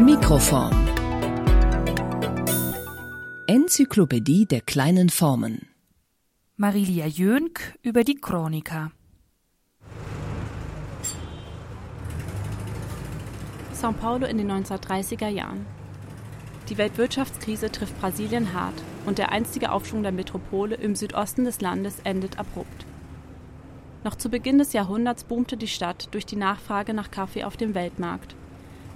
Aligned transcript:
Mikroform. 0.00 0.70
Enzyklopädie 3.48 4.46
der 4.46 4.60
kleinen 4.60 5.10
Formen. 5.10 5.66
Marilia 6.56 7.06
Jönk 7.06 7.76
über 7.82 8.04
die 8.04 8.14
Chronika. 8.14 8.92
São 13.74 13.92
Paulo 13.92 14.26
in 14.26 14.38
den 14.38 14.52
1930er 14.52 15.28
Jahren. 15.28 15.66
Die 16.68 16.78
Weltwirtschaftskrise 16.78 17.72
trifft 17.72 18.00
Brasilien 18.00 18.52
hart 18.54 18.80
und 19.04 19.18
der 19.18 19.32
einstige 19.32 19.72
Aufschwung 19.72 20.04
der 20.04 20.12
Metropole 20.12 20.76
im 20.76 20.94
Südosten 20.94 21.44
des 21.44 21.60
Landes 21.60 21.98
endet 22.04 22.38
abrupt. 22.38 22.86
Noch 24.04 24.14
zu 24.14 24.28
Beginn 24.28 24.58
des 24.58 24.72
Jahrhunderts 24.72 25.24
boomte 25.24 25.56
die 25.56 25.66
Stadt 25.66 26.08
durch 26.12 26.24
die 26.24 26.36
Nachfrage 26.36 26.94
nach 26.94 27.10
Kaffee 27.10 27.42
auf 27.42 27.56
dem 27.56 27.74
Weltmarkt. 27.74 28.36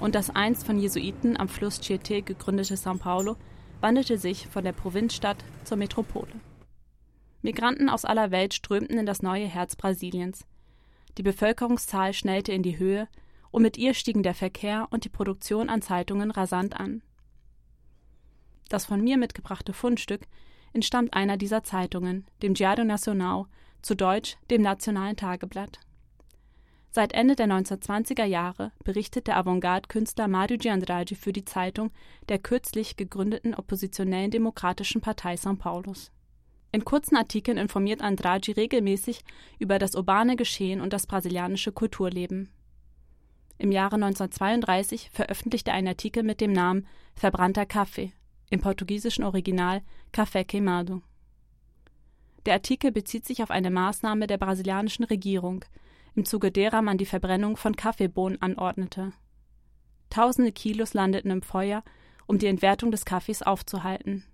Und 0.03 0.17
das 0.17 0.31
einst 0.31 0.67
von 0.67 0.81
Jesuiten 0.81 1.37
am 1.37 1.47
Fluss 1.47 1.81
Tietê 1.81 2.23
gegründete 2.23 2.75
São 2.75 2.99
Paulo 2.99 3.37
wandelte 3.81 4.19
sich 4.19 4.49
von 4.49 4.65
der 4.65 4.73
Provinzstadt 4.73 5.37
zur 5.63 5.77
Metropole. 5.77 6.33
Migranten 7.41 7.89
aus 7.89 8.05
aller 8.05 8.33
Welt 8.33 8.53
strömten 8.53 8.99
in 8.99 9.07
das 9.07 9.23
neue 9.23 9.47
Herz 9.47 9.77
Brasiliens. 9.77 10.45
Die 11.19 11.23
Bevölkerungszahl 11.23 12.15
schnellte 12.15 12.51
in 12.51 12.65
die 12.65 12.79
Höhe 12.79 13.07
und 13.53 13.63
mit 13.63 13.79
ihr 13.79 13.95
stiegen 13.95 14.25
der 14.25 14.35
Verkehr 14.35 14.89
und 14.91 15.05
die 15.05 15.09
Produktion 15.09 15.69
an 15.69 15.83
Zeitungen 15.83 16.33
rasant 16.33 16.81
an. 16.81 17.03
Das 18.71 18.87
von 18.87 19.05
mir 19.05 19.17
mitgebrachte 19.17 19.73
Fundstück 19.73 20.23
entstammt 20.73 21.15
einer 21.15 21.37
dieser 21.37 21.63
Zeitungen, 21.63 22.27
dem 22.43 22.55
Diário 22.55 22.83
Nacional, 22.83 23.45
zu 23.83 23.95
Deutsch 23.95 24.37
dem 24.51 24.63
Nationalen 24.63 25.15
Tageblatt. 25.15 25.79
Seit 26.95 27.15
Ende 27.15 27.37
der 27.37 27.47
1920er 27.47 28.27
Jahre 28.27 28.71
berichtet 28.85 29.27
der 29.27 29.39
Avantgarde-Künstler 29.39 30.27
Mário 30.27 30.59
de 30.59 30.71
Andrade 30.71 31.15
für 31.15 31.33
die 31.33 31.47
Zeitung 31.47 31.91
der 32.29 32.39
kürzlich 32.39 32.99
gegründeten 32.99 33.55
oppositionellen 33.55 34.31
Demokratischen 34.31 35.01
Partei 35.01 35.35
São 35.37 35.57
Paulos. 35.57 36.13
In 36.71 36.85
kurzen 36.85 37.17
Artikeln 37.17 37.57
informiert 37.57 38.03
Andrade 38.03 38.55
regelmäßig 38.55 39.25
über 39.59 39.79
das 39.79 39.95
urbane 39.95 40.37
Geschehen 40.37 40.83
und 40.83 40.93
das 40.93 41.07
brasilianische 41.07 41.73
Kulturleben. 41.73 42.51
Im 43.57 43.73
Jahre 43.73 43.95
1932 43.95 45.09
veröffentlichte 45.13 45.71
er 45.71 45.77
einen 45.77 45.89
Artikel 45.89 46.23
mit 46.23 46.43
dem 46.43 46.53
Namen 46.53 46.87
Verbrannter 47.15 47.65
Kaffee, 47.65 48.13
im 48.51 48.61
portugiesischen 48.61 49.25
Original 49.25 49.81
Café 50.13 50.45
Queimado. 50.45 51.01
Der 52.45 52.55
Artikel 52.55 52.93
bezieht 52.93 53.25
sich 53.25 53.43
auf 53.43 53.51
eine 53.51 53.71
Maßnahme 53.71 54.27
der 54.27 54.37
brasilianischen 54.37 55.07
Regierung, 55.07 55.65
im 56.15 56.25
Zuge 56.25 56.51
derer 56.51 56.83
man 56.83 56.99
die 56.99 57.07
Verbrennung 57.07 57.57
von 57.57 57.77
Kaffeebohnen 57.77 58.41
anordnete. 58.41 59.13
Tausende 60.11 60.53
Kilos 60.53 60.95
landeten 60.95 61.31
im 61.31 61.43
Feuer, 61.43 61.83
um 62.27 62.39
die 62.39 62.47
Entwertung 62.47 62.91
des 62.91 63.05
Kaffees 63.05 63.43
aufzuhalten. 63.43 64.25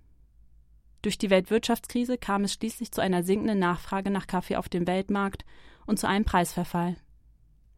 Durch 1.01 1.17
die 1.17 1.29
Weltwirtschaftskrise 1.29 2.17
kam 2.17 2.43
es 2.43 2.53
schließlich 2.53 2.91
zu 2.91 3.01
einer 3.01 3.23
sinkenden 3.23 3.59
Nachfrage 3.59 4.09
nach 4.09 4.27
Kaffee 4.27 4.57
auf 4.57 4.67
dem 4.67 4.85
Weltmarkt 4.87 5.45
und 5.85 5.97
zu 5.97 6.07
einem 6.07 6.25
Preisverfall. 6.25 6.97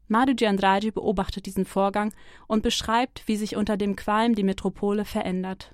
Madu 0.07 0.33
de 0.33 0.47
Andrade 0.47 0.91
beobachtet 0.91 1.45
diesen 1.45 1.65
Vorgang 1.65 2.13
und 2.47 2.63
beschreibt, 2.63 3.27
wie 3.27 3.37
sich 3.37 3.55
unter 3.55 3.77
dem 3.77 3.95
Qualm 3.95 4.35
die 4.35 4.43
Metropole 4.43 5.05
verändert. 5.05 5.73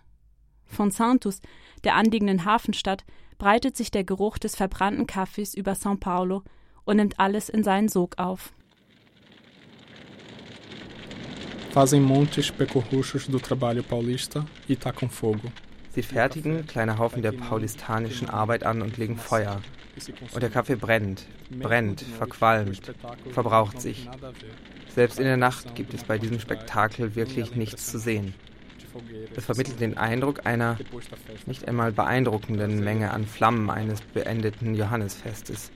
Von 0.66 0.92
Santos, 0.92 1.42
der 1.86 1.96
anliegenden 1.96 2.46
Hafenstadt, 2.46 3.06
breitet 3.38 3.78
sich 3.78 3.90
der 3.90 4.04
Geruch 4.04 4.38
des 4.38 4.56
verbrannten 4.56 5.08
Kaffees 5.08 5.54
über 5.54 5.72
São 5.72 6.00
Paulo 6.00 6.44
und 6.88 6.98
nimmt 6.98 7.20
alles 7.20 7.50
in 7.50 7.64
seinen 7.64 7.90
Sog 7.90 8.18
auf. 8.18 8.54
Fazem 11.72 12.02
montes 12.02 12.52
percurruchos 12.52 13.28
do 13.28 13.38
trabalho 13.38 13.84
paulista 13.84 14.46
e 14.68 14.76
tacam 14.76 15.10
fogo. 15.10 15.52
Sie 15.94 16.02
fertigen 16.02 16.66
kleine 16.66 16.98
Haufen 16.98 17.22
der 17.22 17.34
paulistanischen 17.34 18.30
Arbeit 18.30 18.64
an 18.64 18.82
und 18.82 18.98
legen 18.98 19.18
Feuer. 19.18 19.62
Und 20.34 20.42
der 20.42 20.50
Kaffee 20.50 20.76
brennt, 20.76 21.26
brennt, 21.50 22.02
verqualmt, 22.02 22.94
verbraucht 23.32 23.82
sich. 23.82 24.08
Selbst 24.94 25.20
in 25.20 25.26
der 25.26 25.38
Nacht 25.38 25.76
gibt 25.76 25.94
es 25.94 26.04
bei 26.04 26.18
diesem 26.18 26.40
Spektakel 26.40 27.16
wirklich 27.16 27.56
nichts 27.56 27.92
zu 27.92 28.00
sehen. 28.00 28.34
Es 29.36 29.46
vermittelt 29.46 29.80
den 29.80 29.98
Eindruck 29.98 30.46
einer 30.46 30.78
nicht 31.46 31.68
einmal 31.68 31.92
beeindruckenden 31.92 32.84
Menge 32.84 33.12
an 33.12 33.26
Flammen 33.26 33.70
eines 33.70 34.02
beendeten 34.02 34.74
Johannesfestes. 34.74 35.72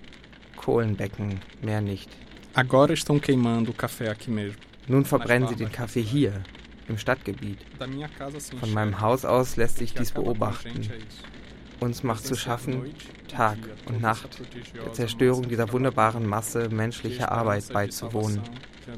Kohlenbecken, 0.63 1.39
mehr 1.61 1.81
nicht. 1.81 2.09
Agora 2.53 2.93
estão 2.93 3.19
queimando 3.19 3.71
o 3.71 3.73
café 3.73 4.09
aqui 4.09 4.29
mesmo. 4.29 4.59
Nun 4.87 5.05
verbrennen 5.05 5.47
sie 5.47 5.55
den 5.55 5.71
Kaffee 5.71 6.01
hier, 6.01 6.43
im 6.87 6.97
Stadtgebiet. 6.97 7.59
Von 8.59 8.73
meinem 8.73 8.99
Haus 8.99 9.25
aus 9.25 9.55
lässt 9.55 9.77
sich 9.77 9.93
dies 9.93 10.11
beobachten. 10.11 10.89
Uns 11.79 12.03
macht 12.03 12.25
zu 12.25 12.35
schaffen, 12.35 12.93
Tag 13.27 13.57
und 13.85 14.01
Nacht, 14.01 14.39
der 14.75 14.93
Zerstörung 14.93 15.47
dieser 15.47 15.71
wunderbaren 15.71 16.27
Masse 16.27 16.69
menschlicher 16.69 17.31
Arbeit 17.31 17.71
beizuwohnen, 17.73 18.41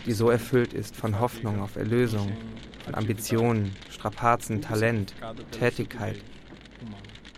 die 0.05 0.11
so 0.11 0.29
erfüllt 0.29 0.73
ist 0.73 0.95
von 0.95 1.19
Hoffnung 1.19 1.61
auf 1.61 1.75
Erlösung, 1.75 2.35
von 2.83 2.95
Ambitionen, 2.95 3.73
Strapazen, 3.89 4.61
Talent, 4.61 5.13
Tätigkeit. 5.51 6.19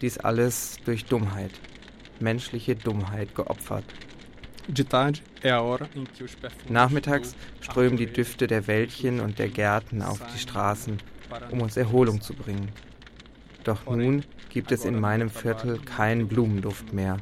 Dies 0.01 0.17
alles 0.17 0.77
durch 0.85 1.05
Dummheit, 1.05 1.51
menschliche 2.19 2.75
Dummheit 2.75 3.35
geopfert. 3.35 3.85
Nachmittags 6.69 7.35
strömen 7.61 7.97
die 7.97 8.07
Düfte 8.07 8.47
der 8.47 8.67
Wäldchen 8.67 9.19
und 9.19 9.39
der 9.39 9.49
Gärten 9.49 10.01
auf 10.01 10.19
die 10.33 10.39
Straßen, 10.39 10.97
um 11.51 11.61
uns 11.61 11.77
Erholung 11.77 12.21
zu 12.21 12.33
bringen. 12.33 12.69
Doch 13.63 13.85
nun 13.85 14.23
gibt 14.49 14.71
es 14.71 14.85
in 14.85 14.99
meinem 14.99 15.29
Viertel 15.29 15.79
keinen 15.79 16.27
Blumenduft 16.27 16.93
mehr. 16.93 17.17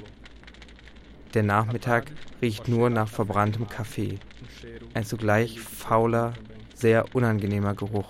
Der 1.33 1.43
Nachmittag 1.43 2.11
riecht 2.41 2.67
nur 2.67 2.89
nach 2.89 3.07
verbranntem 3.07 3.67
Kaffee. 3.67 4.19
Ein 4.93 5.03
zugleich 5.03 5.59
fauler, 5.59 6.33
sehr 6.75 7.15
unangenehmer 7.15 7.73
Geruch, 7.73 8.09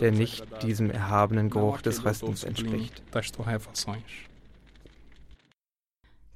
der 0.00 0.12
nicht 0.12 0.44
diesem 0.62 0.90
erhabenen 0.90 1.50
Geruch 1.50 1.82
des 1.82 2.04
Röstens 2.04 2.44
entspricht. 2.44 3.02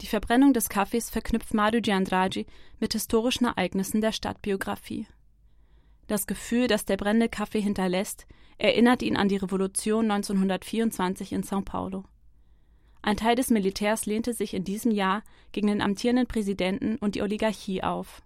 Die 0.01 0.07
Verbrennung 0.07 0.55
des 0.55 0.69
Kaffees 0.69 1.11
verknüpft 1.11 1.53
Madu 1.53 1.81
de 1.81 1.93
Andrade 1.93 2.47
mit 2.79 2.95
historischen 2.95 3.45
Ereignissen 3.45 4.01
der 4.01 4.13
Stadtbiografie. 4.13 5.07
Das 6.07 6.27
Gefühl, 6.27 6.67
das 6.69 6.85
der 6.87 6.97
brennende 6.97 7.29
Kaffee 7.29 7.61
hinterlässt, 7.61 8.27
erinnert 8.59 9.03
ihn 9.03 9.17
an 9.17 9.29
die 9.29 9.37
Revolution 9.37 10.11
1924 10.11 11.33
in 11.33 11.43
São 11.43 11.65
Paulo. 11.65 12.05
Ein 13.03 13.17
Teil 13.17 13.37
des 13.37 13.51
Militärs 13.51 14.07
lehnte 14.07 14.33
sich 14.33 14.55
in 14.55 14.65
diesem 14.65 14.91
Jahr 14.91 15.23
gegen 15.53 15.69
den 15.69 15.81
amtierenden 15.81 16.27
Präsidenten 16.27 16.97
und 16.97 17.15
die 17.15 17.23
Oligarchie 17.23 17.83
auf. 17.83 18.23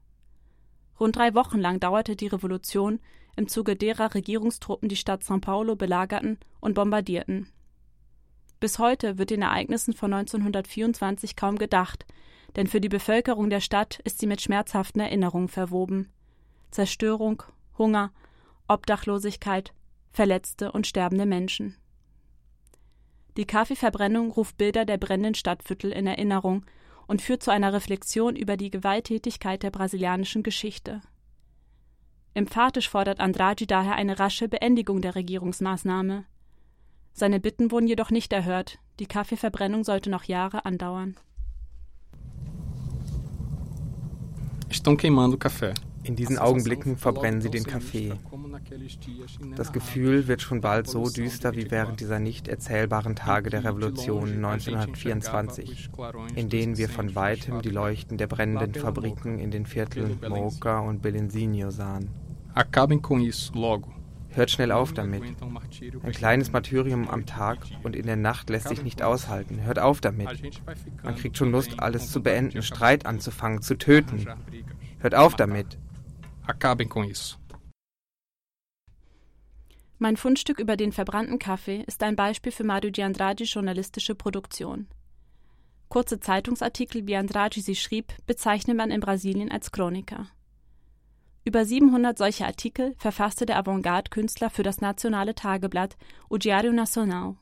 Rund 0.99 1.17
drei 1.17 1.35
Wochen 1.35 1.59
lang 1.59 1.81
dauerte 1.81 2.17
die 2.17 2.27
Revolution, 2.29 3.01
im 3.37 3.49
Zuge 3.49 3.75
derer 3.75 4.15
Regierungstruppen 4.15 4.89
die 4.89 4.97
Stadt 4.97 5.23
São 5.23 5.41
Paulo 5.41 5.75
belagerten 5.75 6.39
und 6.61 6.75
bombardierten. 6.75 7.49
Bis 8.65 8.79
heute 8.79 9.19
wird 9.19 9.29
den 9.29 9.43
Ereignissen 9.43 9.93
von 9.93 10.15
1924 10.15 11.37
kaum 11.37 11.59
gedacht, 11.59 12.07
denn 12.57 12.67
für 12.67 12.81
die 12.81 12.89
Bevölkerung 12.89 13.51
der 13.51 13.61
Stadt 13.61 14.01
ist 14.05 14.21
sie 14.21 14.27
mit 14.27 14.41
schmerzhaften 14.41 15.03
Erinnerungen 15.03 15.49
verwoben. 15.49 16.11
Zerstörung, 16.71 17.43
Hunger, 17.77 18.11
Obdachlosigkeit, 18.67 19.75
verletzte 20.13 20.73
und 20.73 20.87
sterbende 20.87 21.27
Menschen. 21.27 21.77
Die 23.37 23.45
Kaffeeverbrennung 23.45 24.31
ruft 24.31 24.57
Bilder 24.57 24.87
der 24.87 24.97
brennenden 24.97 25.35
Stadtviertel 25.35 25.93
in 25.93 26.07
Erinnerung 26.07 26.65
und 27.07 27.21
führt 27.21 27.43
zu 27.43 27.51
einer 27.51 27.75
Reflexion 27.75 28.35
über 28.35 28.57
die 28.57 28.71
Gewalttätigkeit 28.71 29.63
der 29.63 29.73
brasilianischen 29.73 30.43
Geschichte. 30.43 31.03
Emphatisch 32.33 32.89
fordert 32.89 33.21
Andrade 33.21 33.67
daher 33.67 33.97
eine 33.97 34.19
rasche 34.19 34.49
Beendigung 34.49 35.03
der 35.03 35.17
Regierungsmaßnahme. 35.17 36.25
Seine 37.17 37.39
Bitten 37.39 37.71
wurden 37.71 37.87
jedoch 37.87 38.11
nicht 38.11 38.33
erhört. 38.33 38.81
Die 38.99 39.07
Kaffeeverbrennung 39.07 39.85
sollte 39.85 40.11
noch 40.11 40.25
Jahre 40.25 40.65
andauern. 40.65 41.15
Estão 44.69 44.97
queimando 44.97 45.37
café. 45.39 45.75
In 46.03 46.17
diesen 46.17 46.39
Augenblicken 46.39 46.97
verbrennen 46.97 47.41
sie 47.41 47.51
den 47.51 47.63
Kaffee. 47.63 48.15
Das 49.57 49.73
Gefühl 49.73 50.27
wird 50.27 50.43
schon 50.43 50.61
bald 50.61 50.89
so 50.89 51.09
düster 51.09 51.55
wie 51.55 51.71
während 51.71 52.01
dieser 52.01 52.19
nicht 52.19 52.49
erzählbaren 52.49 53.15
Tage 53.15 53.49
der 53.49 53.63
Revolution 53.63 54.45
1924, 54.45 55.91
in 56.35 56.49
denen 56.49 56.77
wir 56.77 56.89
von 56.89 57.15
weitem 57.15 57.63
die 57.63 57.71
Leuchten 57.71 58.19
der 58.19 58.27
brennenden 58.27 58.75
Fabriken 58.75 59.39
in 59.39 59.53
den 59.53 59.67
Vierteln 59.67 60.19
Moca 60.29 60.81
und 60.81 61.01
Belenzinho 61.01 61.71
sahen. 61.71 62.11
Acabem 62.55 63.01
com 63.01 63.21
isso, 63.21 63.53
logo. 63.55 63.95
Hört 64.35 64.51
schnell 64.51 64.73
auf 64.73 64.93
damit. 64.93 65.23
Ein 66.03 66.13
kleines 66.13 66.53
Martyrium 66.53 67.09
am 67.09 67.25
Tag 67.25 67.59
und 67.85 67.95
in 67.95 68.07
der 68.07 68.17
Nacht 68.17 68.51
lässt 68.51 68.69
sich 68.69 68.83
nicht 68.83 69.03
aushalten. 69.03 69.63
Hört 69.63 69.79
auf 69.79 70.01
damit. 70.01 70.29
Man 71.03 71.15
kriegt 71.15 71.37
schon 71.37 71.53
Lust, 71.53 71.79
alles 71.79 72.11
zu 72.11 72.23
beenden, 72.23 72.63
Streit 72.63 73.07
anzufangen, 73.07 73.63
zu 73.63 73.77
töten. 73.77 74.27
Hört 74.99 75.15
auf 75.15 75.37
damit. 75.37 75.79
Acabem 76.47 76.89
com 76.89 77.05
isso. 77.05 77.39
Mein 79.99 80.17
Fundstück 80.17 80.59
über 80.59 80.77
den 80.77 80.93
verbrannten 80.93 81.39
Kaffee 81.39 81.85
ist 81.87 82.03
ein 82.03 82.17
Beispiel 82.17 82.53
für 82.53 82.65
Mario 82.65 82.91
Giandragis 82.91 83.55
journalistische 83.55 84.15
Produktion. 84.15 84.89
Kurze 85.89 86.19
Zeitungsartikel, 86.19 87.07
wie 87.07 87.17
Andrade 87.17 87.61
sie 87.61 87.77
schrieb, 87.77 88.13
bezeichnet 88.27 88.77
man 88.77 88.91
in 88.91 89.01
Brasilien 89.01 89.53
als 89.53 89.71
Chroniker. 89.71 90.27
Über 91.47 91.67
700 91.67 92.17
solcher 92.17 92.47
Artikel 92.47 92.95
verfasste 92.97 93.45
der 93.45 93.59
Avantgarde-Künstler 93.59 94.49
für 94.49 94.63
das 94.63 94.81
nationale 94.81 95.35
Tageblatt 95.35 95.97
Diário 96.31 96.73
Nacional. 96.73 97.37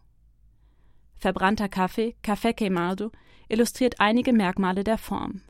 Verbrannter 1.16 1.68
Kaffee, 1.68 2.16
Café 2.24 2.52
Queimado, 2.52 3.12
illustriert 3.48 4.00
einige 4.00 4.32
Merkmale 4.32 4.82
der 4.82 4.98
Form. 4.98 5.42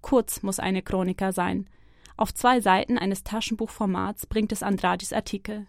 Kurz 0.00 0.44
muss 0.44 0.60
eine 0.60 0.82
Chroniker 0.82 1.32
sein. 1.32 1.68
Auf 2.16 2.32
zwei 2.32 2.60
Seiten 2.60 2.98
eines 2.98 3.24
Taschenbuchformats 3.24 4.26
bringt 4.26 4.52
es 4.52 4.62
Andrades 4.62 5.12
Artikel. 5.12 5.66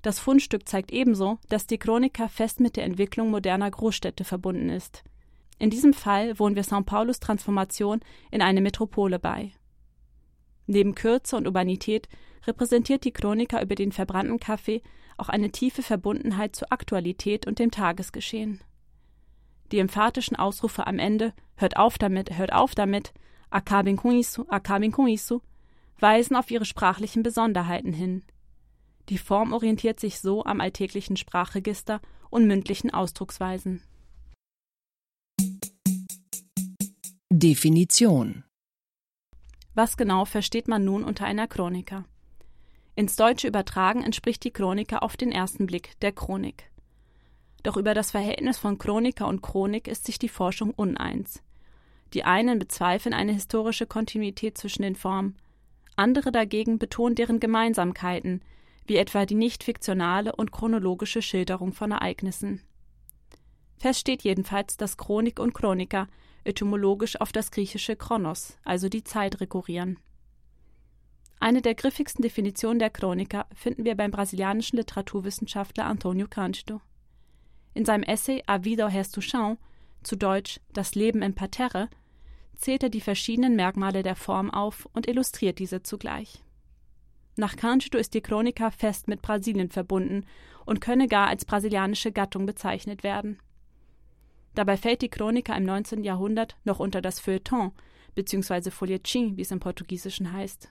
Das 0.00 0.18
Fundstück 0.18 0.66
zeigt 0.66 0.90
ebenso, 0.90 1.38
dass 1.50 1.66
die 1.66 1.78
Chroniker 1.78 2.30
fest 2.30 2.60
mit 2.60 2.76
der 2.76 2.84
Entwicklung 2.84 3.30
moderner 3.30 3.70
Großstädte 3.70 4.24
verbunden 4.24 4.70
ist. 4.70 5.04
In 5.58 5.68
diesem 5.68 5.92
Fall 5.92 6.38
wohnen 6.38 6.56
wir 6.56 6.64
São 6.64 6.82
Paulos 6.82 7.20
Transformation 7.20 8.00
in 8.30 8.40
eine 8.40 8.62
Metropole 8.62 9.18
bei. 9.18 9.52
Neben 10.66 10.94
Kürze 10.94 11.36
und 11.36 11.46
Urbanität 11.46 12.08
repräsentiert 12.46 13.04
die 13.04 13.12
Chronika 13.12 13.60
über 13.62 13.74
den 13.74 13.92
verbrannten 13.92 14.38
Kaffee 14.38 14.82
auch 15.16 15.28
eine 15.28 15.50
tiefe 15.50 15.82
Verbundenheit 15.82 16.56
zur 16.56 16.72
Aktualität 16.72 17.46
und 17.46 17.58
dem 17.58 17.70
Tagesgeschehen. 17.70 18.60
Die 19.72 19.78
emphatischen 19.78 20.36
Ausrufe 20.36 20.86
am 20.86 20.98
Ende 20.98 21.32
Hört 21.56 21.76
auf 21.76 21.98
damit, 21.98 22.36
hört 22.36 22.52
auf 22.52 22.74
damit, 22.74 23.12
com 23.50 25.06
isso, 25.06 25.42
weisen 26.00 26.36
auf 26.36 26.50
ihre 26.50 26.64
sprachlichen 26.64 27.22
Besonderheiten 27.22 27.92
hin. 27.92 28.24
Die 29.08 29.18
Form 29.18 29.52
orientiert 29.52 30.00
sich 30.00 30.18
so 30.18 30.44
am 30.44 30.60
alltäglichen 30.60 31.16
Sprachregister 31.16 32.00
und 32.30 32.46
mündlichen 32.46 32.92
Ausdrucksweisen. 32.92 33.82
Definition 37.30 38.44
was 39.74 39.96
genau 39.96 40.24
versteht 40.24 40.68
man 40.68 40.84
nun 40.84 41.04
unter 41.04 41.26
einer 41.26 41.46
Chroniker? 41.46 42.04
Ins 42.96 43.16
Deutsche 43.16 43.48
übertragen 43.48 44.02
entspricht 44.02 44.44
die 44.44 44.52
Chroniker 44.52 45.02
auf 45.02 45.16
den 45.16 45.32
ersten 45.32 45.66
Blick 45.66 45.98
der 46.00 46.12
Chronik. 46.12 46.70
Doch 47.64 47.76
über 47.76 47.94
das 47.94 48.12
Verhältnis 48.12 48.58
von 48.58 48.78
Chroniker 48.78 49.26
und 49.26 49.42
Chronik 49.42 49.88
ist 49.88 50.06
sich 50.06 50.18
die 50.18 50.28
Forschung 50.28 50.70
uneins. 50.70 51.42
Die 52.12 52.24
einen 52.24 52.58
bezweifeln 52.58 53.14
eine 53.14 53.32
historische 53.32 53.86
Kontinuität 53.86 54.56
zwischen 54.56 54.82
den 54.82 54.94
Formen, 54.94 55.36
andere 55.96 56.30
dagegen 56.30 56.78
betonen 56.78 57.14
deren 57.14 57.40
Gemeinsamkeiten, 57.40 58.42
wie 58.86 58.96
etwa 58.96 59.26
die 59.26 59.34
nicht 59.34 59.64
fiktionale 59.64 60.34
und 60.36 60.52
chronologische 60.52 61.22
Schilderung 61.22 61.72
von 61.72 61.90
Ereignissen. 61.90 62.60
Fest 63.78 64.00
steht 64.00 64.22
jedenfalls, 64.22 64.76
dass 64.76 64.96
Chronik 64.96 65.40
und 65.40 65.54
Chroniker 65.54 66.08
etymologisch 66.44 67.20
auf 67.20 67.32
das 67.32 67.50
griechische 67.50 67.96
Chronos, 67.96 68.56
also 68.64 68.88
die 68.88 69.04
Zeit, 69.04 69.40
rekurrieren. 69.40 69.98
Eine 71.40 71.60
der 71.60 71.74
griffigsten 71.74 72.22
Definitionen 72.22 72.78
der 72.78 72.90
Chroniker 72.90 73.46
finden 73.54 73.84
wir 73.84 73.96
beim 73.96 74.10
brasilianischen 74.10 74.78
Literaturwissenschaftler 74.78 75.84
Antonio 75.86 76.26
Cândido. 76.26 76.80
In 77.74 77.84
seinem 77.84 78.04
Essay 78.04 78.42
A 78.46 78.64
vida 78.64 78.86
resto 78.86 79.20
chão, 79.20 79.58
zu 80.02 80.16
Deutsch 80.16 80.60
Das 80.72 80.94
Leben 80.94 81.22
im 81.22 81.34
Parterre, 81.34 81.88
zählt 82.56 82.82
er 82.82 82.88
die 82.88 83.00
verschiedenen 83.00 83.56
Merkmale 83.56 84.02
der 84.02 84.16
Form 84.16 84.50
auf 84.50 84.88
und 84.92 85.08
illustriert 85.08 85.58
diese 85.58 85.82
zugleich. 85.82 86.42
Nach 87.36 87.56
Cândido 87.56 87.98
ist 87.98 88.14
die 88.14 88.20
Chroniker 88.20 88.70
fest 88.70 89.08
mit 89.08 89.20
Brasilien 89.20 89.70
verbunden 89.70 90.24
und 90.64 90.80
könne 90.80 91.08
gar 91.08 91.28
als 91.28 91.44
brasilianische 91.44 92.12
Gattung 92.12 92.46
bezeichnet 92.46 93.02
werden. 93.02 93.38
Dabei 94.54 94.76
fällt 94.76 95.02
die 95.02 95.08
Chronika 95.08 95.54
im 95.56 95.64
19. 95.64 96.04
Jahrhundert 96.04 96.56
noch 96.64 96.78
unter 96.78 97.02
das 97.02 97.18
Feuilleton 97.20 97.72
bzw. 98.14 98.70
Folhetim, 98.70 99.36
wie 99.36 99.42
es 99.42 99.50
im 99.50 99.60
Portugiesischen 99.60 100.32
heißt. 100.32 100.70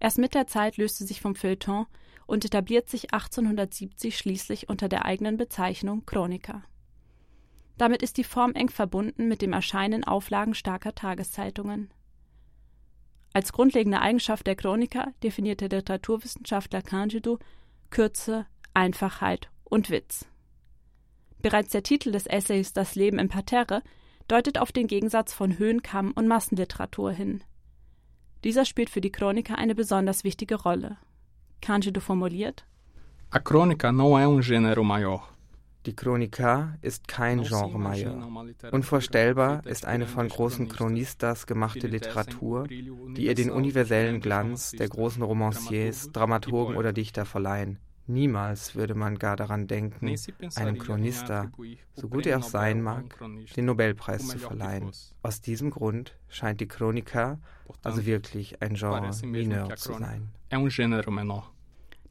Erst 0.00 0.18
mit 0.18 0.34
der 0.34 0.46
Zeit 0.46 0.76
löste 0.76 1.04
sich 1.04 1.20
vom 1.20 1.34
Feuilleton 1.34 1.86
und 2.26 2.44
etabliert 2.44 2.88
sich 2.88 3.12
1870 3.12 4.16
schließlich 4.16 4.68
unter 4.68 4.88
der 4.88 5.04
eigenen 5.04 5.36
Bezeichnung 5.36 6.06
Chroniker. 6.06 6.62
Damit 7.78 8.02
ist 8.02 8.16
die 8.16 8.24
Form 8.24 8.52
eng 8.54 8.68
verbunden 8.68 9.28
mit 9.28 9.42
dem 9.42 9.52
Erscheinen 9.52 10.04
Auflagen 10.04 10.54
starker 10.54 10.94
Tageszeitungen. 10.94 11.90
Als 13.32 13.52
grundlegende 13.52 14.00
Eigenschaft 14.00 14.46
der 14.46 14.56
Chroniker 14.56 15.12
definierte 15.22 15.68
der 15.68 15.80
Literaturwissenschaftler 15.80 16.82
Candido 16.82 17.38
Kürze, 17.90 18.46
Einfachheit 18.74 19.50
und 19.64 19.90
Witz. 19.90 20.26
Bereits 21.40 21.70
der 21.70 21.82
Titel 21.82 22.10
des 22.12 22.26
Essays 22.26 22.72
Das 22.72 22.94
Leben 22.94 23.18
im 23.18 23.28
Parterre 23.28 23.82
deutet 24.26 24.58
auf 24.58 24.72
den 24.72 24.86
Gegensatz 24.86 25.32
von 25.32 25.58
Höhenkamm 25.58 26.12
und 26.12 26.26
Massenliteratur 26.26 27.12
hin. 27.12 27.42
Dieser 28.44 28.64
spielt 28.64 28.90
für 28.90 29.00
die 29.00 29.12
Chroniker 29.12 29.56
eine 29.56 29.74
besonders 29.74 30.24
wichtige 30.24 30.56
Rolle. 30.56 30.96
Cândido 31.60 32.00
formuliert: 32.00 32.64
A 33.30 33.38
crônica 33.38 33.92
não 33.92 34.18
é 34.18 34.26
um 34.26 34.40
gênero 34.40 34.84
maior. 34.84 35.28
Die 35.86 35.94
Chronika 35.94 36.76
ist 36.82 37.08
kein 37.08 37.42
Genre 37.42 37.78
major. 37.78 38.28
Unvorstellbar 38.72 39.64
ist 39.66 39.86
eine 39.86 40.06
von 40.06 40.28
großen 40.28 40.68
Chronistas 40.68 41.46
gemachte 41.46 41.86
Literatur, 41.86 42.66
die 42.68 43.24
ihr 43.24 43.34
den 43.34 43.50
universellen 43.50 44.20
Glanz 44.20 44.72
der 44.72 44.88
großen 44.88 45.22
Romanciers, 45.22 46.10
Dramaturgen 46.12 46.76
oder 46.76 46.92
Dichter 46.92 47.24
verleihen. 47.24 47.78
Niemals 48.08 48.74
würde 48.74 48.94
man 48.94 49.18
gar 49.18 49.36
daran 49.36 49.66
denken, 49.66 50.14
einem 50.54 50.78
Chronista, 50.78 51.50
so 51.94 52.08
gut 52.08 52.26
er 52.26 52.38
auch 52.38 52.42
sein 52.42 52.80
mag, 52.80 53.18
den 53.54 53.66
Nobelpreis 53.66 54.26
zu 54.26 54.38
verleihen. 54.38 54.90
Aus 55.22 55.42
diesem 55.42 55.68
Grund 55.68 56.16
scheint 56.28 56.62
die 56.62 56.66
Chronika 56.66 57.38
also 57.82 58.06
wirklich 58.06 58.62
ein 58.62 58.74
Genre 58.74 59.10
mineur 59.24 59.76
zu 59.76 59.92
sein. 59.92 60.30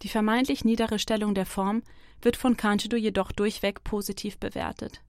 Die 0.04 0.10
vermeintlich 0.10 0.64
niedere 0.64 1.00
Stellung 1.00 1.34
der 1.34 1.48
Form 1.48 1.82
wird 2.22 2.38
von 2.38 2.56
Cândido 2.56 2.96
jedoch 2.96 3.32
durchweg 3.32 3.84
positiv 3.84 4.38
bewertet. 4.38 5.02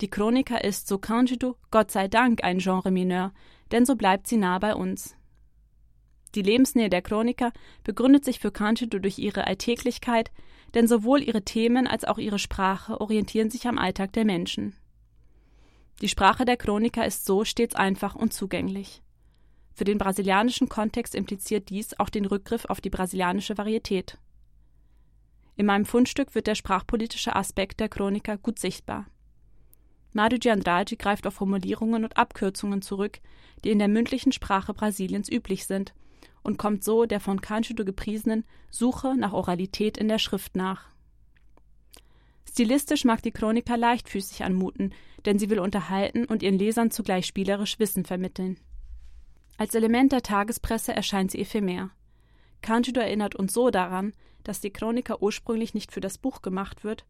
Die 0.00 0.08
Chronika 0.08 0.56
ist, 0.56 0.88
so 0.88 0.96
Cândido, 0.96 1.56
Gott 1.70 1.90
sei 1.90 2.08
Dank 2.08 2.42
ein 2.42 2.58
Genre 2.58 2.90
mineur, 2.90 3.32
denn 3.72 3.84
so 3.84 3.94
bleibt 3.94 4.26
sie 4.26 4.38
nah 4.38 4.58
bei 4.58 4.74
uns. 4.74 5.16
Die 6.34 6.42
Lebensnähe 6.42 6.90
der 6.90 7.02
Chroniker 7.02 7.52
begründet 7.84 8.24
sich 8.24 8.40
für 8.40 8.48
Cândido 8.48 8.98
durch 8.98 9.18
ihre 9.18 9.46
Alltäglichkeit, 9.46 10.32
denn 10.74 10.88
sowohl 10.88 11.22
ihre 11.22 11.42
Themen 11.42 11.86
als 11.86 12.04
auch 12.04 12.18
ihre 12.18 12.40
Sprache 12.40 13.00
orientieren 13.00 13.50
sich 13.50 13.68
am 13.68 13.78
Alltag 13.78 14.12
der 14.12 14.24
Menschen. 14.24 14.74
Die 16.00 16.08
Sprache 16.08 16.44
der 16.44 16.56
Chroniker 16.56 17.06
ist 17.06 17.24
so 17.24 17.44
stets 17.44 17.76
einfach 17.76 18.16
und 18.16 18.32
zugänglich. 18.32 19.02
Für 19.74 19.84
den 19.84 19.98
brasilianischen 19.98 20.68
Kontext 20.68 21.14
impliziert 21.14 21.68
dies 21.68 21.98
auch 22.00 22.08
den 22.08 22.24
Rückgriff 22.24 22.64
auf 22.64 22.80
die 22.80 22.90
brasilianische 22.90 23.56
Varietät. 23.56 24.18
In 25.56 25.66
meinem 25.66 25.84
Fundstück 25.84 26.34
wird 26.34 26.48
der 26.48 26.56
sprachpolitische 26.56 27.36
Aspekt 27.36 27.78
der 27.78 27.88
Chroniker 27.88 28.38
gut 28.38 28.58
sichtbar. 28.58 29.06
Mário 30.12 30.38
de 30.38 30.96
greift 30.96 31.26
auf 31.28 31.34
Formulierungen 31.34 32.04
und 32.04 32.16
Abkürzungen 32.16 32.82
zurück, 32.82 33.20
die 33.62 33.70
in 33.70 33.78
der 33.78 33.88
mündlichen 33.88 34.32
Sprache 34.32 34.74
Brasiliens 34.74 35.28
üblich 35.30 35.66
sind 35.66 35.94
und 36.44 36.58
kommt 36.58 36.84
so 36.84 37.06
der 37.06 37.18
von 37.18 37.40
Cândido 37.40 37.84
gepriesenen 37.84 38.44
Suche 38.70 39.16
nach 39.16 39.32
Oralität 39.32 39.98
in 39.98 40.06
der 40.06 40.18
Schrift 40.18 40.54
nach. 40.54 40.86
Stilistisch 42.48 43.04
mag 43.04 43.20
die 43.22 43.32
Chroniker 43.32 43.76
leichtfüßig 43.76 44.44
anmuten, 44.44 44.94
denn 45.24 45.40
sie 45.40 45.50
will 45.50 45.58
unterhalten 45.58 46.26
und 46.26 46.42
ihren 46.44 46.58
Lesern 46.58 46.92
zugleich 46.92 47.26
spielerisch 47.26 47.80
Wissen 47.80 48.04
vermitteln. 48.04 48.60
Als 49.56 49.74
Element 49.74 50.12
der 50.12 50.22
Tagespresse 50.22 50.92
erscheint 50.92 51.32
sie 51.32 51.40
ephemer. 51.40 51.90
Cândido 52.62 53.00
erinnert 53.00 53.34
uns 53.34 53.52
so 53.52 53.70
daran, 53.70 54.12
dass 54.44 54.60
die 54.60 54.70
Chroniker 54.70 55.22
ursprünglich 55.22 55.74
nicht 55.74 55.90
für 55.90 56.00
das 56.00 56.18
Buch 56.18 56.42
gemacht 56.42 56.84
wird, 56.84 57.04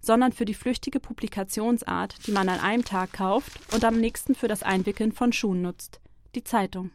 sondern 0.00 0.32
für 0.32 0.44
die 0.44 0.54
flüchtige 0.54 1.00
Publikationsart, 1.00 2.26
die 2.26 2.32
man 2.32 2.48
an 2.48 2.60
einem 2.60 2.84
Tag 2.84 3.12
kauft 3.12 3.58
und 3.74 3.84
am 3.84 3.98
nächsten 3.98 4.34
für 4.34 4.48
das 4.48 4.62
Einwickeln 4.62 5.12
von 5.12 5.32
Schuhen 5.32 5.62
nutzt, 5.62 6.00
die 6.34 6.44
Zeitung. 6.44 6.90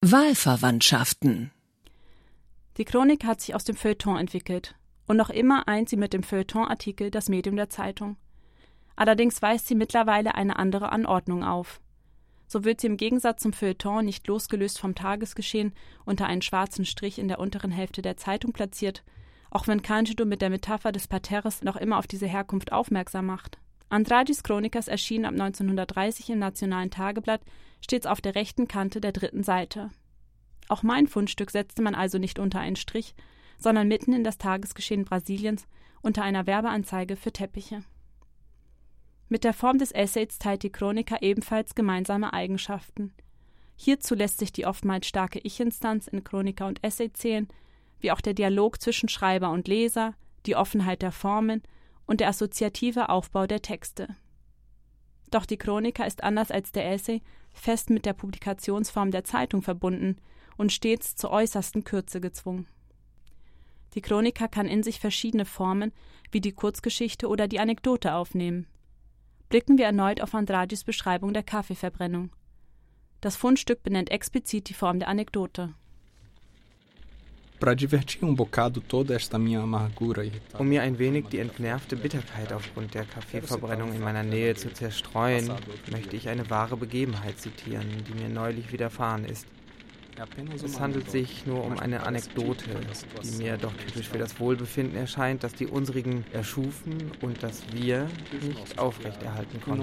Wahlverwandtschaften 0.00 1.50
Die 2.76 2.84
Chronik 2.84 3.24
hat 3.24 3.40
sich 3.40 3.56
aus 3.56 3.64
dem 3.64 3.74
Feuilleton 3.74 4.16
entwickelt 4.16 4.76
und 5.08 5.16
noch 5.16 5.28
immer 5.28 5.66
eint 5.66 5.88
sie 5.88 5.96
mit 5.96 6.12
dem 6.12 6.22
Feuilleton-Artikel 6.22 7.10
das 7.10 7.28
Medium 7.28 7.56
der 7.56 7.68
Zeitung. 7.68 8.16
Allerdings 8.94 9.42
weist 9.42 9.66
sie 9.66 9.74
mittlerweile 9.74 10.36
eine 10.36 10.56
andere 10.56 10.92
Anordnung 10.92 11.42
auf. 11.42 11.80
So 12.46 12.62
wird 12.62 12.80
sie 12.80 12.86
im 12.86 12.96
Gegensatz 12.96 13.42
zum 13.42 13.52
Feuilleton 13.52 14.04
nicht 14.04 14.24
losgelöst 14.28 14.78
vom 14.78 14.94
Tagesgeschehen 14.94 15.74
unter 16.04 16.26
einen 16.26 16.42
schwarzen 16.42 16.84
Strich 16.84 17.18
in 17.18 17.26
der 17.26 17.40
unteren 17.40 17.72
Hälfte 17.72 18.00
der 18.00 18.16
Zeitung 18.16 18.52
platziert, 18.52 19.02
auch 19.50 19.66
wenn 19.66 19.82
Cândido 19.82 20.26
mit 20.26 20.42
der 20.42 20.50
Metapher 20.50 20.92
des 20.92 21.08
Parterres 21.08 21.62
noch 21.62 21.74
immer 21.74 21.98
auf 21.98 22.06
diese 22.06 22.28
Herkunft 22.28 22.70
aufmerksam 22.70 23.26
macht. 23.26 23.58
Andrades 23.90 24.42
Chronikas 24.42 24.88
erschien 24.88 25.24
ab 25.24 25.32
1930 25.32 26.30
im 26.30 26.38
Nationalen 26.38 26.90
Tageblatt 26.90 27.40
stets 27.80 28.06
auf 28.06 28.20
der 28.20 28.34
rechten 28.34 28.68
Kante 28.68 29.00
der 29.00 29.12
dritten 29.12 29.42
Seite. 29.42 29.90
Auch 30.68 30.82
mein 30.82 31.06
Fundstück 31.06 31.50
setzte 31.50 31.80
man 31.80 31.94
also 31.94 32.18
nicht 32.18 32.38
unter 32.38 32.60
einen 32.60 32.76
Strich, 32.76 33.14
sondern 33.58 33.88
mitten 33.88 34.12
in 34.12 34.24
das 34.24 34.38
Tagesgeschehen 34.38 35.04
Brasiliens 35.04 35.66
unter 36.02 36.22
einer 36.22 36.46
Werbeanzeige 36.46 37.16
für 37.16 37.32
Teppiche. 37.32 37.82
Mit 39.28 39.44
der 39.44 39.52
Form 39.54 39.78
des 39.78 39.92
Essays 39.92 40.38
teilt 40.38 40.62
die 40.62 40.72
Chroniker 40.72 41.22
ebenfalls 41.22 41.74
gemeinsame 41.74 42.32
Eigenschaften. 42.32 43.12
Hierzu 43.76 44.14
lässt 44.14 44.38
sich 44.38 44.52
die 44.52 44.66
oftmals 44.66 45.06
starke 45.06 45.38
Ich-Instanz 45.38 46.08
in 46.08 46.24
Chroniker 46.24 46.66
und 46.66 46.82
Essay 46.82 47.12
zählen, 47.12 47.48
wie 48.00 48.10
auch 48.10 48.20
der 48.20 48.34
Dialog 48.34 48.80
zwischen 48.80 49.08
Schreiber 49.08 49.50
und 49.50 49.68
Leser, 49.68 50.14
die 50.46 50.56
Offenheit 50.56 51.02
der 51.02 51.12
Formen 51.12 51.62
und 52.08 52.20
der 52.20 52.28
assoziative 52.28 53.10
Aufbau 53.10 53.46
der 53.46 53.62
Texte. 53.62 54.08
Doch 55.30 55.46
die 55.46 55.58
Chroniker 55.58 56.06
ist 56.06 56.24
anders 56.24 56.50
als 56.50 56.72
der 56.72 56.90
Essay 56.90 57.22
fest 57.52 57.90
mit 57.90 58.06
der 58.06 58.14
Publikationsform 58.14 59.10
der 59.10 59.24
Zeitung 59.24 59.62
verbunden 59.62 60.16
und 60.56 60.72
stets 60.72 61.16
zur 61.16 61.30
äußersten 61.30 61.84
Kürze 61.84 62.20
gezwungen. 62.20 62.66
Die 63.94 64.00
Chroniker 64.00 64.48
kann 64.48 64.66
in 64.66 64.82
sich 64.82 65.00
verschiedene 65.00 65.44
Formen 65.44 65.92
wie 66.30 66.40
die 66.40 66.52
Kurzgeschichte 66.52 67.28
oder 67.28 67.46
die 67.46 67.60
Anekdote 67.60 68.14
aufnehmen. 68.14 68.66
Blicken 69.48 69.78
wir 69.78 69.86
erneut 69.86 70.20
auf 70.20 70.34
Andragis 70.34 70.84
Beschreibung 70.84 71.32
der 71.32 71.42
Kaffeeverbrennung. 71.42 72.30
Das 73.20 73.36
Fundstück 73.36 73.82
benennt 73.82 74.10
explizit 74.10 74.68
die 74.68 74.74
Form 74.74 74.98
der 74.98 75.08
Anekdote. 75.08 75.74
Um 80.58 80.68
mir 80.68 80.82
ein 80.82 80.98
wenig 80.98 81.26
die 81.26 81.38
entnervte 81.38 81.96
Bitterkeit 81.96 82.52
aufgrund 82.52 82.94
der 82.94 83.04
Kaffeeverbrennung 83.04 83.92
in 83.92 84.00
meiner 84.00 84.22
Nähe 84.22 84.54
zu 84.54 84.72
zerstreuen, 84.72 85.50
möchte 85.90 86.16
ich 86.16 86.28
eine 86.28 86.48
wahre 86.50 86.76
Begebenheit 86.76 87.38
zitieren, 87.38 87.86
die 88.08 88.14
mir 88.14 88.28
neulich 88.28 88.72
widerfahren 88.72 89.24
ist. 89.24 89.46
Es 90.64 90.80
handelt 90.80 91.10
sich 91.10 91.46
nur 91.46 91.64
um 91.64 91.78
eine 91.78 92.04
Anekdote, 92.04 92.64
die 93.22 93.42
mir 93.42 93.56
doch 93.56 93.72
typisch 93.74 94.08
für 94.08 94.18
das 94.18 94.40
Wohlbefinden 94.40 94.96
erscheint, 94.96 95.44
das 95.44 95.52
die 95.54 95.66
unsrigen 95.66 96.24
erschufen 96.32 97.12
und 97.20 97.42
das 97.42 97.62
wir 97.72 98.08
nicht 98.42 98.78
aufrechterhalten 98.78 99.60
konnten. 99.60 99.80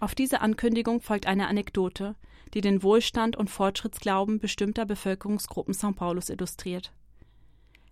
Auf 0.00 0.14
diese 0.14 0.40
Ankündigung 0.40 1.00
folgt 1.00 1.26
eine 1.26 1.46
Anekdote, 1.46 2.16
die 2.54 2.60
den 2.60 2.82
Wohlstand 2.82 3.36
und 3.36 3.50
Fortschrittsglauben 3.50 4.38
bestimmter 4.38 4.86
Bevölkerungsgruppen 4.86 5.74
São 5.74 5.94
Paulos 5.94 6.28
illustriert. 6.28 6.92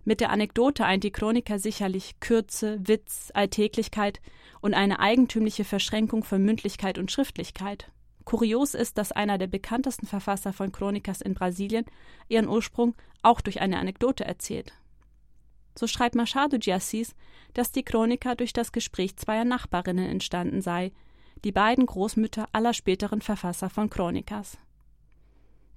Mit 0.05 0.21
der 0.21 0.31
Anekdote 0.31 0.85
eint 0.85 1.03
die 1.03 1.11
Chroniker 1.11 1.59
sicherlich 1.59 2.19
Kürze, 2.19 2.79
Witz, 2.81 3.31
Alltäglichkeit 3.33 4.21
und 4.61 4.73
eine 4.73 4.99
eigentümliche 4.99 5.63
Verschränkung 5.63 6.23
von 6.23 6.43
Mündlichkeit 6.43 6.97
und 6.97 7.11
Schriftlichkeit. 7.11 7.91
Kurios 8.25 8.73
ist, 8.73 8.97
dass 8.97 9.11
einer 9.11 9.37
der 9.37 9.47
bekanntesten 9.47 10.07
Verfasser 10.07 10.53
von 10.53 10.71
Chronikas 10.71 11.21
in 11.21 11.33
Brasilien 11.33 11.85
ihren 12.27 12.47
Ursprung 12.47 12.95
auch 13.21 13.41
durch 13.41 13.61
eine 13.61 13.79
Anekdote 13.79 14.23
erzählt. 14.23 14.73
So 15.77 15.87
schreibt 15.87 16.15
Machado 16.15 16.57
de 16.57 16.73
Assis, 16.73 17.15
dass 17.53 17.71
die 17.71 17.83
Chroniker 17.83 18.35
durch 18.35 18.53
das 18.53 18.71
Gespräch 18.71 19.15
zweier 19.17 19.45
Nachbarinnen 19.45 20.09
entstanden 20.09 20.61
sei, 20.61 20.91
die 21.43 21.51
beiden 21.51 21.85
Großmütter 21.85 22.49
aller 22.51 22.73
späteren 22.73 23.21
Verfasser 23.21 23.69
von 23.69 23.89
Chronikas. 23.89 24.57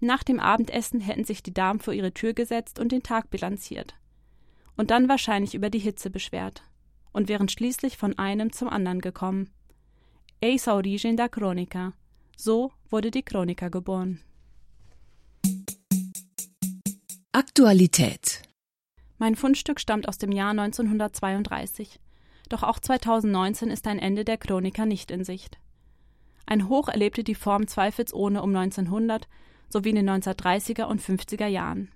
Nach 0.00 0.24
dem 0.24 0.40
Abendessen 0.40 1.00
hätten 1.00 1.24
sich 1.24 1.42
die 1.42 1.54
Damen 1.54 1.78
vor 1.78 1.94
ihre 1.94 2.12
Tür 2.12 2.32
gesetzt 2.32 2.80
und 2.80 2.90
den 2.90 3.04
Tag 3.04 3.30
bilanziert. 3.30 3.94
Und 4.76 4.90
dann 4.90 5.08
wahrscheinlich 5.08 5.54
über 5.54 5.70
die 5.70 5.78
Hitze 5.78 6.10
beschwert. 6.10 6.64
Und 7.12 7.28
wären 7.28 7.48
schließlich 7.48 7.96
von 7.96 8.18
einem 8.18 8.52
zum 8.52 8.68
anderen 8.68 9.00
gekommen. 9.00 9.50
Eis 10.42 10.66
a 10.66 10.74
origem 10.74 11.16
da 11.16 11.26
Chrônica, 11.26 11.92
so 12.36 12.72
wurde 12.90 13.12
die 13.12 13.22
Chroniker 13.22 13.70
geboren. 13.70 14.20
Aktualität 17.30 18.42
Mein 19.18 19.36
Fundstück 19.36 19.78
stammt 19.78 20.08
aus 20.08 20.18
dem 20.18 20.32
Jahr 20.32 20.50
1932. 20.50 22.00
Doch 22.52 22.62
auch 22.62 22.78
2019 22.78 23.70
ist 23.70 23.86
ein 23.86 23.98
Ende 23.98 24.26
der 24.26 24.36
Chroniker 24.36 24.84
nicht 24.84 25.10
in 25.10 25.24
Sicht. 25.24 25.58
Ein 26.44 26.68
Hoch 26.68 26.88
erlebte 26.88 27.24
die 27.24 27.34
Form 27.34 27.66
zweifelsohne 27.66 28.42
um 28.42 28.54
1900 28.54 29.26
sowie 29.70 29.88
in 29.88 29.96
den 29.96 30.10
1930er 30.10 30.84
und 30.84 31.00
50er 31.00 31.46
Jahren. 31.46 31.90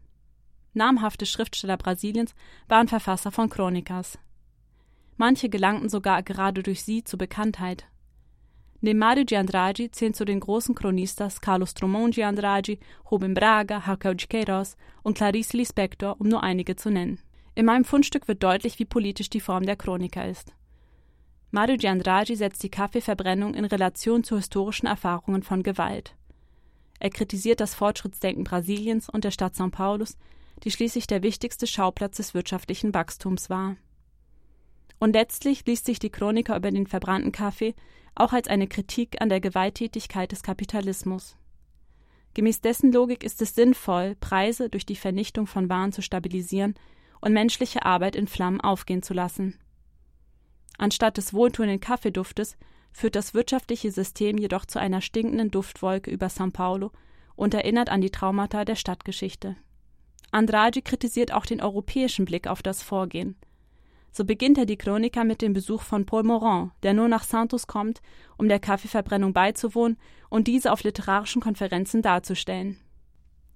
Namhafte 0.72 1.26
Schriftsteller 1.26 1.76
Brasiliens 1.76 2.34
waren 2.68 2.88
Verfasser 2.88 3.32
von 3.32 3.50
Chronikas. 3.50 4.18
Manche 5.18 5.50
gelangten 5.50 5.90
sogar 5.90 6.22
gerade 6.22 6.62
durch 6.62 6.82
sie 6.82 7.04
zur 7.04 7.18
Bekanntheit, 7.18 7.86
Neben 8.80 8.98
Mario 8.98 9.24
de 9.24 9.36
Andrade 9.36 9.90
zählen 9.90 10.14
zu 10.14 10.24
den 10.24 10.40
großen 10.40 10.74
Chronistas 10.74 11.40
Carlos 11.40 11.74
Drummond 11.74 12.16
de 12.16 12.24
Andrade, 12.24 12.78
Rubem 13.10 13.34
Braga, 13.34 13.78
Raquel 13.78 14.14
de 14.14 14.26
Queiroz 14.26 14.76
und 15.02 15.16
Clarice 15.16 15.54
Lispector, 15.54 16.16
um 16.18 16.28
nur 16.28 16.42
einige 16.42 16.76
zu 16.76 16.90
nennen. 16.90 17.18
In 17.56 17.64
meinem 17.64 17.86
Fundstück 17.86 18.28
wird 18.28 18.42
deutlich, 18.42 18.78
wie 18.78 18.84
politisch 18.84 19.30
die 19.30 19.40
Form 19.40 19.64
der 19.64 19.76
Chroniker 19.76 20.28
ist. 20.28 20.52
Mario 21.50 21.78
de 21.78 21.88
Andrade 21.88 22.36
setzt 22.36 22.62
die 22.62 22.68
Kaffeeverbrennung 22.68 23.54
in 23.54 23.64
Relation 23.64 24.22
zu 24.22 24.36
historischen 24.36 24.86
Erfahrungen 24.86 25.42
von 25.42 25.62
Gewalt. 25.62 26.14
Er 27.00 27.08
kritisiert 27.08 27.60
das 27.60 27.74
Fortschrittsdenken 27.74 28.44
Brasiliens 28.44 29.08
und 29.08 29.24
der 29.24 29.30
Stadt 29.30 29.54
São 29.54 29.70
Paulos, 29.70 30.18
die 30.64 30.70
schließlich 30.70 31.06
der 31.06 31.22
wichtigste 31.22 31.66
Schauplatz 31.66 32.18
des 32.18 32.34
wirtschaftlichen 32.34 32.92
Wachstums 32.92 33.48
war. 33.48 33.76
Und 34.98 35.14
letztlich 35.14 35.64
liest 35.64 35.86
sich 35.86 35.98
die 35.98 36.10
Chroniker 36.10 36.56
über 36.56 36.70
den 36.70 36.86
verbrannten 36.86 37.32
Kaffee 37.32 37.74
auch 38.14 38.34
als 38.34 38.48
eine 38.48 38.66
Kritik 38.66 39.22
an 39.22 39.30
der 39.30 39.40
Gewalttätigkeit 39.40 40.30
des 40.30 40.42
Kapitalismus. 40.42 41.36
Gemäß 42.34 42.60
dessen 42.60 42.92
Logik 42.92 43.24
ist 43.24 43.40
es 43.40 43.54
sinnvoll, 43.54 44.14
Preise 44.20 44.68
durch 44.68 44.84
die 44.84 44.96
Vernichtung 44.96 45.46
von 45.46 45.70
Waren 45.70 45.92
zu 45.92 46.02
stabilisieren 46.02 46.74
und 47.26 47.32
menschliche 47.32 47.84
Arbeit 47.84 48.14
in 48.14 48.28
Flammen 48.28 48.60
aufgehen 48.60 49.02
zu 49.02 49.12
lassen. 49.12 49.58
Anstatt 50.78 51.16
des 51.16 51.34
wohltuenden 51.34 51.80
Kaffeeduftes 51.80 52.56
führt 52.92 53.16
das 53.16 53.34
wirtschaftliche 53.34 53.90
System 53.90 54.38
jedoch 54.38 54.64
zu 54.64 54.78
einer 54.78 55.00
stinkenden 55.00 55.50
Duftwolke 55.50 56.08
über 56.08 56.28
São 56.28 56.52
Paulo 56.52 56.92
und 57.34 57.52
erinnert 57.52 57.88
an 57.88 58.00
die 58.00 58.10
Traumata 58.10 58.64
der 58.64 58.76
Stadtgeschichte. 58.76 59.56
Andrade 60.30 60.82
kritisiert 60.82 61.32
auch 61.32 61.46
den 61.46 61.60
europäischen 61.60 62.26
Blick 62.26 62.46
auf 62.46 62.62
das 62.62 62.84
Vorgehen. 62.84 63.34
So 64.12 64.24
beginnt 64.24 64.56
er 64.56 64.66
die 64.66 64.78
Chronika 64.78 65.24
mit 65.24 65.42
dem 65.42 65.52
Besuch 65.52 65.82
von 65.82 66.06
Paul 66.06 66.22
Morand, 66.22 66.70
der 66.84 66.94
nur 66.94 67.08
nach 67.08 67.24
Santos 67.24 67.66
kommt, 67.66 68.02
um 68.38 68.48
der 68.48 68.60
Kaffeeverbrennung 68.60 69.32
beizuwohnen 69.32 69.98
und 70.30 70.46
diese 70.46 70.70
auf 70.70 70.84
literarischen 70.84 71.42
Konferenzen 71.42 72.02
darzustellen. 72.02 72.78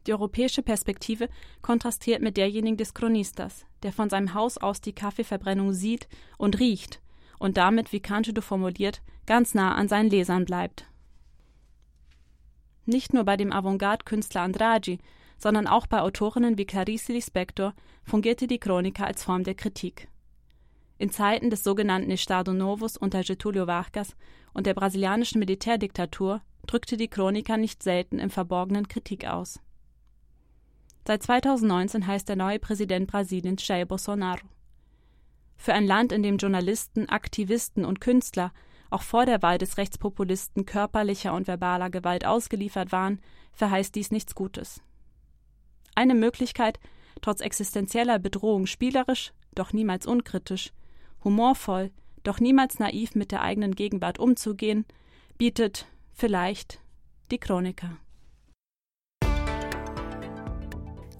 Die 0.06 0.12
europäische 0.12 0.62
Perspektive 0.62 1.28
kontrastiert 1.62 2.22
mit 2.22 2.36
derjenigen 2.36 2.76
des 2.76 2.94
Chronistas, 2.94 3.66
der 3.82 3.92
von 3.92 4.08
seinem 4.08 4.34
Haus 4.34 4.58
aus 4.58 4.80
die 4.80 4.94
Kaffeeverbrennung 4.94 5.72
sieht 5.72 6.08
und 6.38 6.58
riecht 6.58 7.00
und 7.38 7.56
damit, 7.56 7.92
wie 7.92 8.00
Cândido 8.00 8.40
formuliert, 8.40 9.02
ganz 9.26 9.54
nah 9.54 9.74
an 9.74 9.88
seinen 9.88 10.10
Lesern 10.10 10.44
bleibt. 10.44 10.86
Nicht 12.86 13.14
nur 13.14 13.24
bei 13.24 13.36
dem 13.36 13.52
Avantgarde-Künstler 13.52 14.42
Andrade, 14.42 14.98
sondern 15.38 15.66
auch 15.66 15.86
bei 15.86 16.00
Autorinnen 16.00 16.58
wie 16.58 16.66
Clarice 16.66 17.12
Lispector 17.12 17.74
fungierte 18.04 18.46
die 18.46 18.58
Chronika 18.58 19.04
als 19.04 19.24
Form 19.24 19.44
der 19.44 19.54
Kritik. 19.54 20.08
In 20.98 21.10
Zeiten 21.10 21.48
des 21.48 21.64
sogenannten 21.64 22.10
Estado 22.10 22.52
Novos 22.52 22.98
unter 22.98 23.20
Getúlio 23.20 23.66
Vargas 23.66 24.14
und 24.52 24.66
der 24.66 24.74
brasilianischen 24.74 25.38
Militärdiktatur 25.38 26.42
drückte 26.66 26.98
die 26.98 27.08
Chronika 27.08 27.56
nicht 27.56 27.82
selten 27.82 28.18
im 28.18 28.28
Verborgenen 28.28 28.86
Kritik 28.86 29.26
aus. 29.26 29.60
Seit 31.06 31.22
2019 31.22 32.06
heißt 32.06 32.28
der 32.28 32.36
neue 32.36 32.58
Präsident 32.58 33.06
Brasiliens 33.10 33.66
Jair 33.66 33.86
Bolsonaro. 33.86 34.46
Für 35.56 35.74
ein 35.74 35.86
Land, 35.86 36.12
in 36.12 36.22
dem 36.22 36.36
Journalisten, 36.36 37.08
Aktivisten 37.08 37.84
und 37.84 38.00
Künstler 38.00 38.52
auch 38.90 39.02
vor 39.02 39.24
der 39.24 39.40
Wahl 39.42 39.58
des 39.58 39.78
Rechtspopulisten 39.78 40.66
körperlicher 40.66 41.32
und 41.32 41.46
verbaler 41.46 41.90
Gewalt 41.90 42.26
ausgeliefert 42.26 42.92
waren, 42.92 43.20
verheißt 43.52 43.94
dies 43.94 44.10
nichts 44.10 44.34
Gutes. 44.34 44.82
Eine 45.94 46.14
Möglichkeit, 46.14 46.80
trotz 47.20 47.40
existenzieller 47.40 48.18
Bedrohung 48.18 48.66
spielerisch, 48.66 49.32
doch 49.54 49.72
niemals 49.72 50.06
unkritisch, 50.06 50.72
humorvoll, 51.22 51.90
doch 52.22 52.40
niemals 52.40 52.78
naiv 52.78 53.14
mit 53.14 53.32
der 53.32 53.42
eigenen 53.42 53.74
Gegenwart 53.74 54.18
umzugehen, 54.18 54.84
bietet 55.38 55.86
vielleicht 56.12 56.80
die 57.30 57.38
Chroniker. 57.38 57.96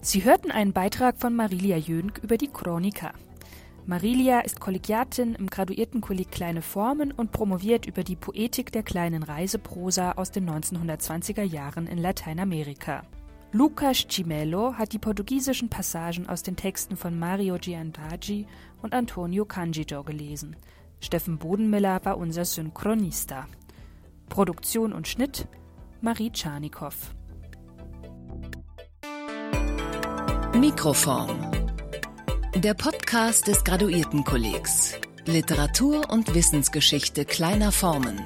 Sie 0.03 0.23
hörten 0.23 0.49
einen 0.49 0.73
Beitrag 0.73 1.17
von 1.19 1.35
Marilia 1.35 1.77
Jönk 1.77 2.21
über 2.23 2.35
die 2.35 2.47
Chroniker. 2.47 3.11
Marilia 3.85 4.39
ist 4.39 4.59
Kollegiatin 4.59 5.35
im 5.35 5.47
Graduiertenkolleg 5.47 6.31
Kleine 6.31 6.63
Formen 6.63 7.11
und 7.11 7.31
promoviert 7.31 7.85
über 7.85 8.03
die 8.03 8.15
Poetik 8.15 8.71
der 8.71 8.81
kleinen 8.81 9.21
Reiseprosa 9.21 10.13
aus 10.13 10.31
den 10.31 10.49
1920er 10.49 11.43
Jahren 11.43 11.85
in 11.85 11.99
Lateinamerika. 11.99 13.03
Lucas 13.51 14.07
Cimelo 14.09 14.73
hat 14.73 14.93
die 14.93 14.99
portugiesischen 14.99 15.69
Passagen 15.69 16.27
aus 16.27 16.41
den 16.41 16.55
Texten 16.55 16.97
von 16.97 17.19
Mario 17.19 17.57
Giandragi 17.59 18.47
und 18.81 18.95
Antonio 18.95 19.45
Candido 19.45 20.03
gelesen. 20.03 20.55
Steffen 20.99 21.37
Bodenmiller 21.37 22.03
war 22.05 22.17
unser 22.17 22.45
Synchronista. 22.45 23.47
Produktion 24.29 24.93
und 24.93 25.07
Schnitt 25.07 25.47
Marie 26.01 26.31
Czarnikow. 26.31 27.13
Mikroform. 30.61 31.51
Der 32.53 32.75
Podcast 32.75 33.47
des 33.47 33.63
Graduiertenkollegs. 33.63 34.93
Literatur 35.25 36.11
und 36.11 36.35
Wissensgeschichte 36.35 37.25
kleiner 37.25 37.71
Formen. 37.71 38.21